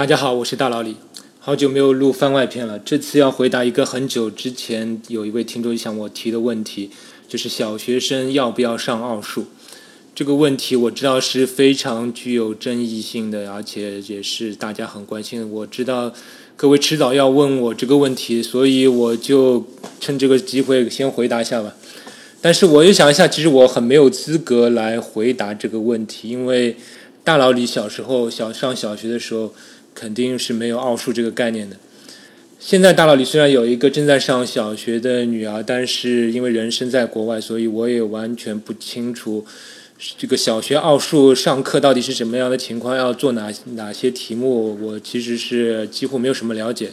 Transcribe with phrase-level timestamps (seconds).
[0.00, 0.96] 大家好，我是大老李，
[1.38, 2.78] 好久没有录番外篇了。
[2.78, 6.88] 这次要回答一个很久之前有一位听众向我提的问题，
[7.28, 9.44] 就是小学生要不要上奥数？
[10.14, 15.46] 这个问题我知道是非常具有争议性的，而且也是大家很关心的。
[15.46, 16.10] 我知道
[16.56, 19.66] 各位迟早要问我这个问题，所以我就
[20.00, 21.74] 趁这个机会先回答一下吧。
[22.40, 26.74] 但是我又想一下，其实我很没有资格来回答这个问题，因为
[27.22, 29.52] 大老李小时候小上小学的时候。
[30.00, 31.76] 肯定是没有奥数这个概念的。
[32.58, 39.44] 现在大脑里虽然有一个正在上小学的女儿，但是因为人生在国外，所以我也完全不清楚
[40.16, 46.92] 这个小学奥数上课到底是什么样的情况，要做哪哪些题目，我其实是几乎没有什么了解。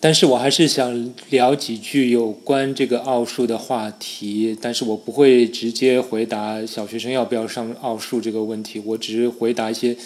[0.00, 9.96] 但是我还是想聊几句有关这个奥数的话题，但是我不会直接回答小学生要不要上奥数这个问题，我只是回答一些。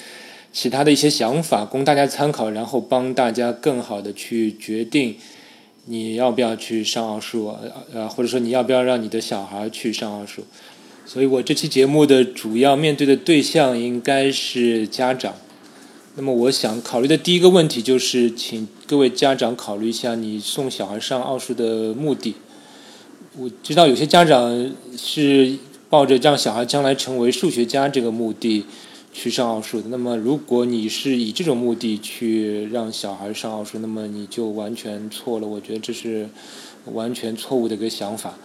[0.53, 5.17] 其他的一些想法供大家参考，然后帮大家更好的去决定
[5.87, 7.57] 你要不要去上奥数，
[7.93, 10.45] 呃，或者说你要不要让你的小孩去上奥数。
[11.07, 15.35] 所以我这期节目的主要面对的对象应该是家长。
[16.15, 22.35] 那么我想考虑的第一个问题就是，请各位家长考虑一下你送小孩上奥数的目的。
[23.39, 25.57] 我知道有些家长是
[25.89, 28.67] 抱着让小孩将来成为数学家这个目的。
[29.13, 35.47] 去上奥数的，那么如果你是以这种目的去让小孩上奥数，那么你就完全错了。
[35.47, 36.27] 我觉得这是
[36.87, 38.39] 完全错误的一个想法，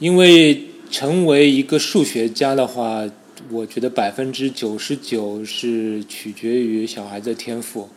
[0.00, 3.08] 因为成为一个数学家的话，
[3.50, 7.88] 我觉得百分之九十九是取决于小孩的天赋，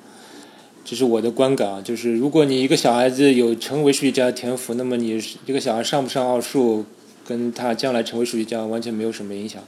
[0.86, 1.82] 这是我的观感啊。
[1.82, 6.86] 就是如果你一个小孩子有成为数学家的天赋，那么你这个小孩上不上奥数？
[7.30, 9.62] 跟他将来成为数学家完全没有什么影响，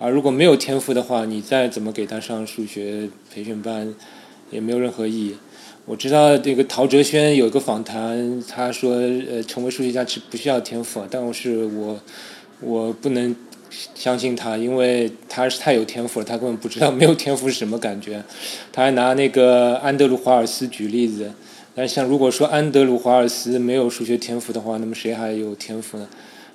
[0.00, 3.94] 而如果没有天赋的话，你再怎么给他上数学培训班，
[4.50, 5.36] 也没有任何意义。
[5.86, 8.96] 我知道这个陶哲轩有一个访谈，他说
[9.30, 12.00] 呃成为数学家是不需要天赋，但我是我
[12.60, 13.36] 我不能
[13.94, 18.24] 相信他，因为他是太有天赋了，他根本不知道没有天赋是什么感觉。
[18.72, 21.30] 他还拿那个安德鲁华尔斯举例子，
[21.76, 26.08] 但像如果说安德鲁华尔斯没有数学天赋的话，那么谁还有天赋呢？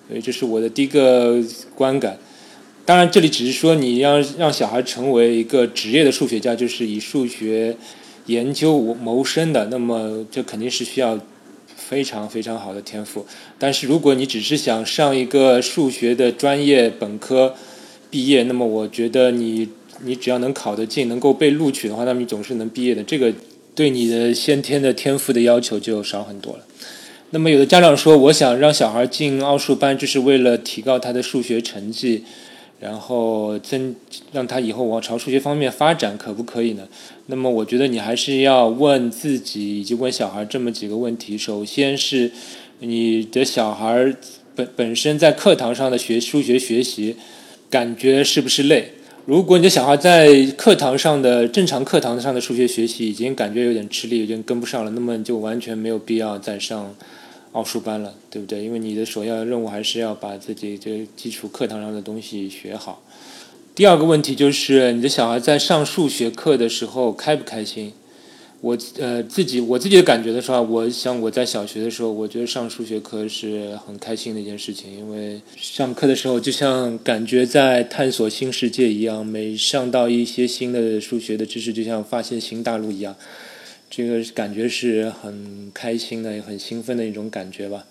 [0.10, 1.42] 所以这是我的第一个
[1.76, 2.18] 观感。
[2.84, 7.78] 当然，这里只是说你要让小孩成为一个职业的数学家，就是以数学
[8.26, 11.20] 研究谋生的，那么这肯定是需要
[11.76, 13.24] 非常非常好的天赋。
[13.60, 17.54] 但是如果你只是想上一个数学的专业本科
[18.10, 19.70] 毕业，那么我觉得你
[20.04, 23.04] 你只要能考得进，能够被录取的话，那么你总是能毕业的。
[23.04, 23.32] 这个
[23.76, 26.64] 对你的先天的天赋的要求就少很多了。
[27.32, 32.24] 那么有的家长说，我想让小孩进奥数班，就是为了提高他的数学成绩，
[32.80, 33.96] 然后增
[34.32, 36.88] 让他以后往朝数学方面发展，可不可以呢？
[37.28, 41.38] 那么我觉得你还是要问自己以及问小孩这么几个问题。
[41.38, 42.32] 首先是
[42.80, 44.12] 你的小孩
[44.56, 47.16] 本本身在课堂上的学数学学习，
[47.70, 48.94] 感觉是不是累？
[49.30, 56.96] 如果你的小孩在课堂上的正常课堂上的数学学习已经感觉有点吃力，有点跟不上了，那么就完全没有必要再上
[57.52, 58.64] 奥数班了，对不对？
[58.64, 63.04] 因为你的首要任务还是要把自己这基础课堂上的东西学好。
[63.76, 67.94] 第二个问题就是你的小孩在上数学课的时候开不开心？
[68.62, 83.16] 我呃自己我自己的感觉的时候，我想我在小学的时候，我觉得上数学课是很开心的一件事情，因为上课的时候就像感觉在探索新世界一样，每上到一些新的数学的知识，就像发现新大陆一样，
[83.90, 87.86] 这个感觉是很开心的，也很兴奋的一种感觉吧。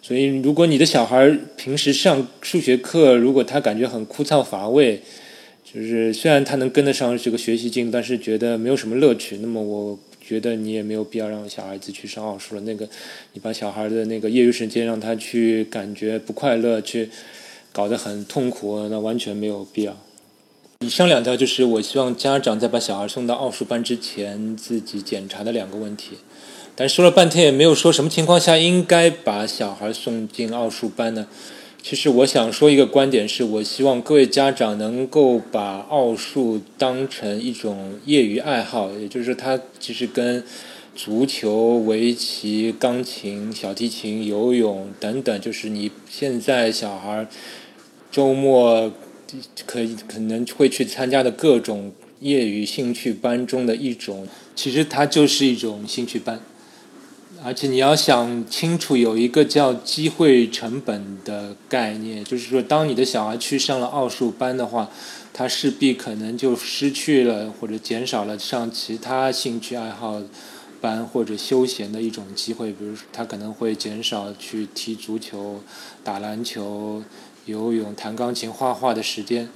[0.00, 5.02] 所以，如果你的小孩平时上数学课，如果他感觉很枯燥乏味，
[5.70, 9.98] 就是虽然他能跟得上这个学习进度，但是觉得没有什么乐趣，那么我。
[10.26, 12.60] 觉得你也没有必要让小孩子去上奥数了。
[12.62, 12.88] 那个，
[13.34, 17.10] 你把小孩的那个业余时间让他去感觉不快乐，去
[17.72, 19.96] 搞得很痛苦，那完全没有必要。
[20.80, 26.18] 以上两条就是我希望家长在把小孩送到奥数班之前自己检查的两个问题。
[26.74, 31.28] 但说了半天也没有说什么情况下应该把小孩送进奥数班呢？
[31.84, 40.42] 其实我想说一个观点，是我希望各位家长能够把奥数当成一种业余爱好，也就是它其实跟
[40.96, 47.26] 足球、围棋、钢琴、小提琴、游泳等等，就是你现在小孩
[48.10, 48.90] 周末
[49.66, 54.26] 可以可能会去参加的各种业余兴趣班中的一种，
[54.56, 56.40] 其实它就是一种兴趣班。
[57.46, 64.88] 而且你要想清楚，有一个叫机会成本的概念，就是说，当你的小孩去上了奥数班的话，
[65.34, 70.22] 他势必可能就失去了或者减少了上其他兴趣爱好
[70.80, 75.60] 班或者休闲的一种机会，比如他可能会减少去踢足球、
[76.02, 77.02] 打篮球、
[77.44, 79.50] 游泳、弹钢琴、画画的时间。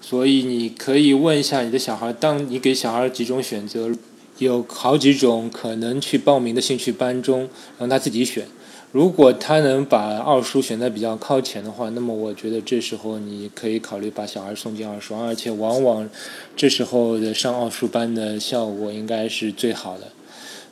[0.00, 3.90] 所以你可以问一下你的小孩，当你给小孩几种选择。
[4.38, 7.48] 有好几种可能去报名的兴趣班中，
[7.78, 8.46] 让他自己选。
[8.90, 16.08] 如果他能把奥数选在比较靠前的话，那么我觉得这时候你可以考虑把小孩送进奥数，而且往往
[16.54, 20.04] 这时候的上奥数班的效果应该是最好的。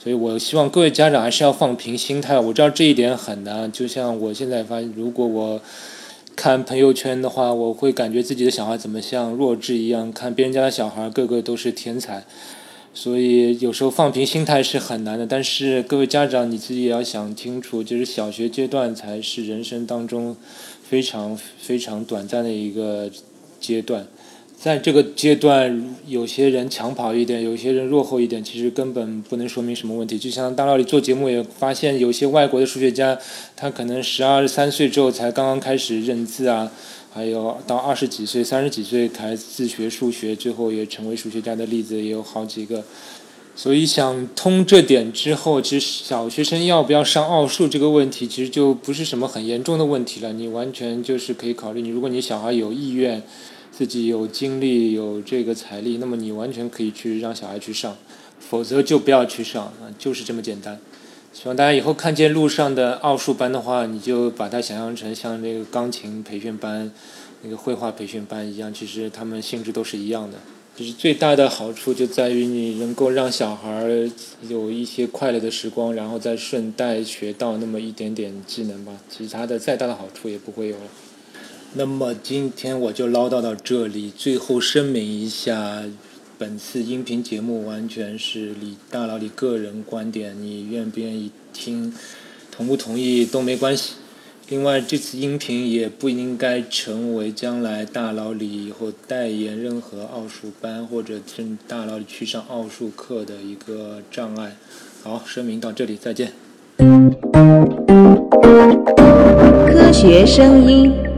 [0.03, 2.39] 所以我希望各位家长还是要放平心态。
[2.39, 5.61] 我知道这一点很难，就像我现在发现，如果我
[6.37, 12.25] 看朋友圈的话，我会感觉自己的小孩怎么像弱智一样，看别人家的小孩个个都是天才。
[12.95, 20.37] 所以有时候放平心态是很难的，但是各位家长你自己也要想清楚，就是小学阶段才是人生当中
[20.83, 23.11] 非常非常短暂的一个
[23.59, 24.07] 阶段，
[24.63, 30.17] 在这个阶段，有些人强跑一点，有些人落后一点，其实根本不能说明什么问题。
[30.17, 33.19] 就像大道理做节目也发现，有些外国的数学家，
[33.57, 36.71] 他可能十二三岁之后才刚刚开始认字啊。
[37.13, 42.85] 还有到二十几岁、三十几岁才自学数学，最后也成为数学家的例子也有好几个。
[43.57, 50.33] 所以想通这点之后，其实小学生要不要上奥数这个问题，其实就不是什么很严重的问题了。
[50.33, 53.21] 你完全就是可以考虑，你如果你小孩有意愿，
[53.73, 57.97] 自己有精力、有这个财力，那么你完全可以去让小孩去上，
[58.39, 60.79] 否则就不要去上啊，就是这么简单。
[61.33, 66.93] 希望大家以后看见路上的奥数班的话，你就把它想象成像那个钢琴培训班、
[67.41, 70.37] 那个绘画培训班一样，其实他们性质都是一样的。
[70.75, 74.11] 就是最大的好处就在于你能够让小孩儿
[74.49, 78.93] 有一些快乐的时光，然后再顺带学到那么一点点技能吧。
[79.09, 80.83] 其他的再大的好处也不会有了。
[81.75, 85.83] 那么今天我就唠叨到这里，最后声明一下。
[86.39, 91.95] 本次音频节目完全是李大佬李个人观点，你愿不愿意听，
[92.51, 93.95] 同不同意都没关系。
[94.49, 104.57] 另外，这次音频也不应该成为将来大佬李以后代言任何奥数班或者正大佬里去上奥数课的一个障碍。
[105.03, 106.33] 好，声明到这里，再见。
[109.69, 111.12] 科学声音。